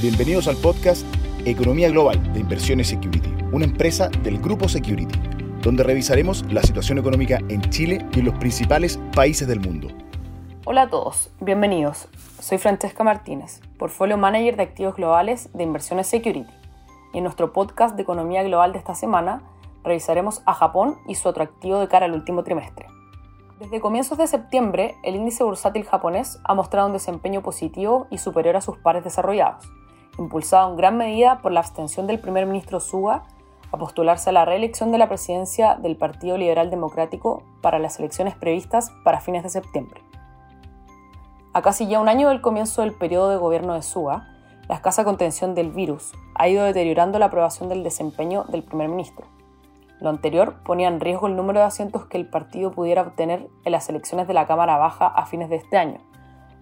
Bienvenidos 0.00 0.46
al 0.46 0.54
podcast 0.58 1.04
Economía 1.44 1.90
Global 1.90 2.32
de 2.32 2.38
Inversiones 2.38 2.86
Security, 2.86 3.34
una 3.50 3.64
empresa 3.64 4.08
del 4.22 4.38
grupo 4.38 4.68
Security, 4.68 5.18
donde 5.60 5.82
revisaremos 5.82 6.44
la 6.52 6.62
situación 6.62 6.98
económica 6.98 7.40
en 7.48 7.62
Chile 7.62 8.06
y 8.12 8.20
en 8.20 8.26
los 8.26 8.38
principales 8.38 9.00
países 9.12 9.48
del 9.48 9.58
mundo. 9.58 9.88
Hola 10.66 10.82
a 10.82 10.88
todos, 10.88 11.32
bienvenidos. 11.40 12.06
Soy 12.38 12.58
Francesca 12.58 13.02
Martínez, 13.02 13.60
Portfolio 13.76 14.16
Manager 14.16 14.56
de 14.56 14.62
Activos 14.62 14.94
Globales 14.94 15.50
de 15.52 15.64
Inversiones 15.64 16.06
Security. 16.06 16.48
Y 17.12 17.18
en 17.18 17.24
nuestro 17.24 17.52
podcast 17.52 17.96
de 17.96 18.02
Economía 18.02 18.44
Global 18.44 18.72
de 18.72 18.78
esta 18.78 18.94
semana 18.94 19.42
revisaremos 19.82 20.42
a 20.46 20.54
Japón 20.54 20.98
y 21.08 21.16
su 21.16 21.28
atractivo 21.28 21.80
de 21.80 21.88
cara 21.88 22.06
al 22.06 22.12
último 22.12 22.44
trimestre. 22.44 22.86
Desde 23.58 23.80
comienzos 23.80 24.16
de 24.16 24.28
septiembre, 24.28 24.94
el 25.02 25.16
índice 25.16 25.42
bursátil 25.42 25.82
japonés 25.82 26.38
ha 26.44 26.54
mostrado 26.54 26.86
un 26.86 26.92
desempeño 26.92 27.42
positivo 27.42 28.06
y 28.12 28.18
superior 28.18 28.54
a 28.54 28.60
sus 28.60 28.78
pares 28.78 29.02
desarrollados, 29.02 29.68
impulsado 30.18 30.70
en 30.70 30.76
gran 30.76 30.96
medida 30.96 31.38
por 31.40 31.52
la 31.52 31.60
abstención 31.60 32.06
del 32.06 32.20
primer 32.20 32.46
ministro 32.46 32.80
Suga 32.80 33.24
a 33.70 33.76
postularse 33.76 34.30
a 34.30 34.32
la 34.32 34.44
reelección 34.44 34.92
de 34.92 34.98
la 34.98 35.08
presidencia 35.08 35.76
del 35.76 35.96
Partido 35.96 36.36
Liberal 36.36 36.70
Democrático 36.70 37.42
para 37.60 37.78
las 37.78 37.98
elecciones 37.98 38.34
previstas 38.34 38.90
para 39.04 39.20
fines 39.20 39.42
de 39.42 39.50
septiembre. 39.50 40.02
A 41.52 41.62
casi 41.62 41.86
ya 41.86 42.00
un 42.00 42.08
año 42.08 42.28
del 42.28 42.40
comienzo 42.40 42.82
del 42.82 42.92
periodo 42.92 43.30
de 43.30 43.36
gobierno 43.36 43.74
de 43.74 43.82
Suga, 43.82 44.28
la 44.68 44.74
escasa 44.74 45.04
contención 45.04 45.54
del 45.54 45.70
virus 45.70 46.12
ha 46.34 46.48
ido 46.48 46.64
deteriorando 46.64 47.18
la 47.18 47.26
aprobación 47.26 47.68
del 47.68 47.82
desempeño 47.82 48.44
del 48.44 48.62
primer 48.62 48.88
ministro. 48.88 49.26
Lo 50.00 50.10
anterior 50.10 50.62
ponía 50.62 50.88
en 50.88 51.00
riesgo 51.00 51.26
el 51.26 51.36
número 51.36 51.60
de 51.60 51.66
asientos 51.66 52.06
que 52.06 52.18
el 52.18 52.28
partido 52.28 52.70
pudiera 52.70 53.02
obtener 53.02 53.48
en 53.64 53.72
las 53.72 53.88
elecciones 53.88 54.28
de 54.28 54.34
la 54.34 54.46
Cámara 54.46 54.76
Baja 54.76 55.06
a 55.06 55.26
fines 55.26 55.48
de 55.48 55.56
este 55.56 55.76
año, 55.76 56.00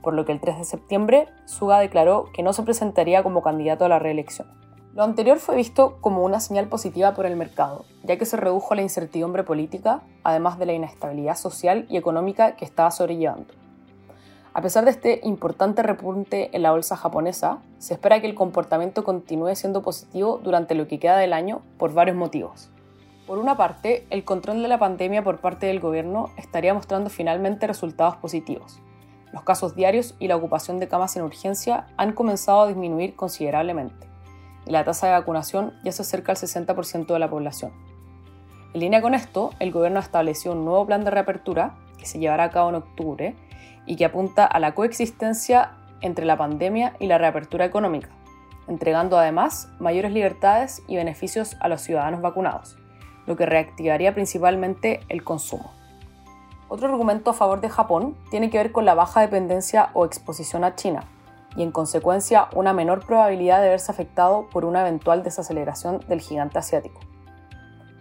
por 0.06 0.14
lo 0.14 0.24
que 0.24 0.30
el 0.30 0.38
3 0.38 0.58
de 0.58 0.64
septiembre 0.64 1.26
Suga 1.46 1.80
declaró 1.80 2.30
que 2.32 2.44
no 2.44 2.52
se 2.52 2.62
presentaría 2.62 3.24
como 3.24 3.42
candidato 3.42 3.84
a 3.84 3.88
la 3.88 3.98
reelección. 3.98 4.46
Lo 4.94 5.02
anterior 5.02 5.40
fue 5.40 5.56
visto 5.56 5.98
como 6.00 6.22
una 6.22 6.38
señal 6.38 6.68
positiva 6.68 7.12
por 7.12 7.26
el 7.26 7.34
mercado, 7.34 7.86
ya 8.04 8.16
que 8.16 8.24
se 8.24 8.36
redujo 8.36 8.76
la 8.76 8.82
incertidumbre 8.82 9.42
política, 9.42 10.04
además 10.22 10.60
de 10.60 10.66
la 10.66 10.74
inestabilidad 10.74 11.36
social 11.36 11.86
y 11.88 11.96
económica 11.96 12.54
que 12.54 12.64
estaba 12.64 12.92
sobrellevando. 12.92 13.52
A 14.54 14.62
pesar 14.62 14.84
de 14.84 14.92
este 14.92 15.22
importante 15.24 15.82
repunte 15.82 16.50
en 16.54 16.62
la 16.62 16.70
bolsa 16.70 16.96
japonesa, 16.96 17.58
se 17.78 17.94
espera 17.94 18.20
que 18.20 18.28
el 18.28 18.36
comportamiento 18.36 19.02
continúe 19.02 19.56
siendo 19.56 19.82
positivo 19.82 20.38
durante 20.40 20.76
lo 20.76 20.86
que 20.86 21.00
queda 21.00 21.16
del 21.16 21.32
año 21.32 21.62
por 21.78 21.94
varios 21.94 22.16
motivos. 22.16 22.70
Por 23.26 23.38
una 23.38 23.56
parte, 23.56 24.06
el 24.10 24.24
control 24.24 24.62
de 24.62 24.68
la 24.68 24.78
pandemia 24.78 25.24
por 25.24 25.40
parte 25.40 25.66
del 25.66 25.80
gobierno 25.80 26.30
estaría 26.36 26.72
mostrando 26.72 27.10
finalmente 27.10 27.66
resultados 27.66 28.14
positivos. 28.18 28.80
Los 29.36 29.44
casos 29.44 29.76
diarios 29.76 30.14
y 30.18 30.28
la 30.28 30.36
ocupación 30.36 30.80
de 30.80 30.88
camas 30.88 31.14
en 31.14 31.22
urgencia 31.22 31.88
han 31.98 32.14
comenzado 32.14 32.62
a 32.62 32.68
disminuir 32.68 33.14
considerablemente, 33.16 34.08
y 34.64 34.70
la 34.70 34.82
tasa 34.82 35.08
de 35.08 35.12
vacunación 35.12 35.74
ya 35.84 35.92
se 35.92 36.00
acerca 36.00 36.32
al 36.32 36.38
60% 36.38 37.04
de 37.04 37.18
la 37.18 37.28
población. 37.28 37.70
En 38.72 38.80
línea 38.80 39.02
con 39.02 39.12
esto, 39.12 39.50
el 39.58 39.72
gobierno 39.72 40.00
estableció 40.00 40.52
un 40.52 40.64
nuevo 40.64 40.86
plan 40.86 41.04
de 41.04 41.10
reapertura 41.10 41.74
que 41.98 42.06
se 42.06 42.18
llevará 42.18 42.44
a 42.44 42.50
cabo 42.50 42.70
en 42.70 42.76
octubre 42.76 43.36
y 43.84 43.96
que 43.96 44.06
apunta 44.06 44.46
a 44.46 44.58
la 44.58 44.74
coexistencia 44.74 45.72
entre 46.00 46.24
la 46.24 46.38
pandemia 46.38 46.96
y 46.98 47.06
la 47.06 47.18
reapertura 47.18 47.66
económica, 47.66 48.08
entregando 48.68 49.18
además 49.18 49.68
mayores 49.78 50.12
libertades 50.12 50.82
y 50.88 50.96
beneficios 50.96 51.58
a 51.60 51.68
los 51.68 51.82
ciudadanos 51.82 52.22
vacunados 52.22 52.78
lo 53.26 53.36
que 53.36 53.44
reactivaría 53.44 54.14
principalmente 54.14 55.00
el 55.08 55.24
consumo. 55.24 55.72
Otro 56.68 56.88
argumento 56.88 57.30
a 57.30 57.34
favor 57.34 57.60
de 57.60 57.68
Japón 57.68 58.16
tiene 58.30 58.50
que 58.50 58.58
ver 58.58 58.72
con 58.72 58.84
la 58.84 58.94
baja 58.94 59.20
dependencia 59.20 59.90
o 59.94 60.04
exposición 60.04 60.64
a 60.64 60.74
China 60.74 61.04
y 61.56 61.62
en 61.62 61.70
consecuencia 61.70 62.48
una 62.54 62.72
menor 62.72 63.06
probabilidad 63.06 63.62
de 63.62 63.68
verse 63.68 63.90
afectado 63.90 64.48
por 64.50 64.64
una 64.64 64.80
eventual 64.80 65.22
desaceleración 65.22 66.00
del 66.08 66.20
gigante 66.20 66.58
asiático. 66.58 67.00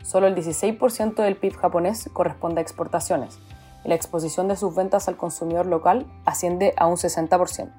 Solo 0.04 0.28
el 0.28 0.36
16% 0.36 1.16
del 1.16 1.38
PIB 1.38 1.56
japonés 1.56 2.10
corresponde 2.12 2.60
a 2.60 2.64
exportaciones 2.64 3.40
y 3.84 3.90
la 3.90 3.96
exposición 3.96 4.48
de 4.48 4.56
sus 4.56 4.76
ventas 4.76 5.08
al 5.08 5.16
consumidor 5.16 5.68
local 5.68 6.06
asciende 6.26 6.74
a 6.78 6.88
un 6.88 6.96
60%. 6.96 7.72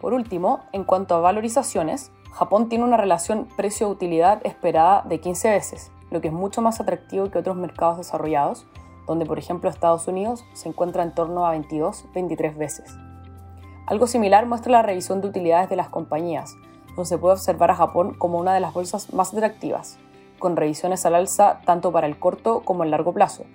Por 0.00 0.14
último, 0.14 0.60
en 0.72 0.84
cuanto 0.84 1.14
a 1.14 1.20
valorizaciones, 1.20 2.10
Japón 2.32 2.68
tiene 2.68 2.84
una 2.84 2.96
relación 2.96 3.48
precio-utilidad 3.56 4.40
esperada 4.46 5.02
de 5.02 5.20
15 5.20 5.50
veces, 5.50 5.90
lo 6.10 6.20
que 6.20 6.28
es 6.28 6.34
mucho 6.34 6.62
más 6.62 6.80
atractivo 6.80 7.30
que 7.30 7.38
otros 7.38 7.56
mercados 7.56 7.98
desarrollados, 7.98 8.66
donde 9.10 9.26
por 9.26 9.40
ejemplo 9.40 9.68
Estados 9.68 10.06
Unidos 10.06 10.44
se 10.52 10.68
encuentra 10.68 11.02
en 11.02 11.12
torno 11.12 11.44
a 11.44 11.56
22-23 11.56 12.56
veces. 12.56 12.94
Algo 13.88 14.06
similar 14.06 14.46
muestra 14.46 14.70
la 14.70 14.82
revisión 14.82 15.20
de 15.20 15.26
utilidades 15.26 15.68
de 15.68 15.74
las 15.74 15.88
compañías, 15.88 16.54
donde 16.94 17.06
se 17.06 17.18
puede 17.18 17.34
observar 17.34 17.72
a 17.72 17.74
Japón 17.74 18.14
como 18.14 18.38
una 18.38 18.54
de 18.54 18.60
las 18.60 18.72
bolsas 18.72 19.12
más 19.12 19.34
atractivas, 19.34 19.98
con 20.38 20.54
revisiones 20.54 21.04
al 21.06 21.16
alza 21.16 21.58
tanto 21.64 21.90
para 21.90 22.06
el 22.06 22.20
corto 22.20 22.60
como 22.60 22.84
el 22.84 22.92
largo 22.92 23.12
plazo, 23.12 23.46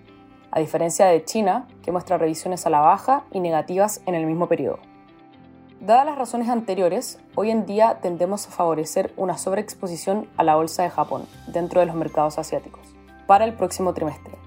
a 0.52 0.60
diferencia 0.60 1.06
de 1.06 1.24
China, 1.24 1.70
que 1.82 1.94
muestra 1.94 2.18
revisiones 2.18 2.66
a 2.66 2.70
la 2.70 2.82
baja 2.82 3.24
y 3.32 3.40
negativas 3.40 4.02
en 4.06 4.16
el 4.16 4.26
mismo 4.26 4.50
periodo. 4.50 4.80
Dadas 5.80 6.06
las 6.06 6.18
razones 6.18 6.50
anteriores, 6.50 7.18
hoy 7.36 7.50
en 7.50 7.66
día 7.66 8.00
tendemos 8.02 8.46
a 8.46 8.52
favorecer 8.52 9.14
una 9.16 9.38
sobreexposición 9.38 10.28
a 10.36 10.44
la 10.44 10.58
bolsa 10.58 10.84
de 10.84 10.90
Japón 10.90 11.26
dentro 11.48 11.80
de 11.80 11.86
los 11.86 11.96
mercados 11.96 12.40
asiáticos 12.40 12.94
para 13.26 13.46
el 13.46 13.54
próximo 13.54 13.94
trimestre. 13.94 14.45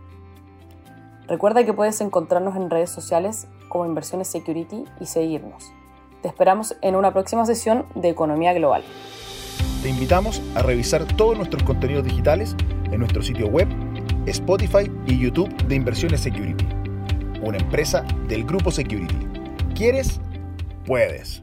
Recuerda 1.28 1.64
que 1.64 1.74
puedes 1.74 2.00
encontrarnos 2.00 2.56
en 2.56 2.70
redes 2.70 2.90
sociales 2.90 3.46
como 3.68 3.84
Inversiones 3.84 4.28
Security 4.28 4.84
y 4.98 5.06
seguirnos. 5.06 5.72
Te 6.22 6.28
esperamos 6.28 6.76
en 6.82 6.96
una 6.96 7.12
próxima 7.12 7.44
sesión 7.46 7.86
de 7.94 8.08
Economía 8.08 8.54
Global. 8.54 8.82
Te 9.82 9.90
invitamos 9.90 10.42
a 10.54 10.62
revisar 10.62 11.04
todos 11.04 11.36
nuestros 11.36 11.62
contenidos 11.62 12.04
digitales 12.04 12.56
en 12.90 12.98
nuestro 12.98 13.22
sitio 13.22 13.46
web, 13.46 13.68
Spotify 14.26 14.90
y 15.06 15.18
YouTube 15.18 15.54
de 15.66 15.74
Inversiones 15.76 16.22
Security, 16.22 16.66
una 17.42 17.58
empresa 17.58 18.02
del 18.26 18.44
grupo 18.44 18.70
Security. 18.70 19.16
¿Quieres? 19.74 20.20
puedes. 20.88 21.42